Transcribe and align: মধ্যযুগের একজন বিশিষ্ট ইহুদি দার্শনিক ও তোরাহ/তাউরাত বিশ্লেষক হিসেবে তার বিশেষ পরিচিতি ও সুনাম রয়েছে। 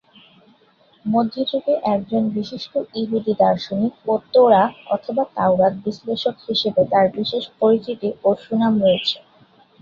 মধ্যযুগের 1.05 1.77
একজন 1.95 2.23
বিশিষ্ট 2.35 2.71
ইহুদি 2.95 3.33
দার্শনিক 3.39 3.93
ও 4.05 4.13
তোরাহ/তাউরাত 4.33 5.73
বিশ্লেষক 5.85 6.35
হিসেবে 6.47 6.81
তার 6.91 7.07
বিশেষ 7.17 7.43
পরিচিতি 7.59 8.09
ও 8.23 8.39
সুনাম 8.43 8.73
রয়েছে। 8.83 9.17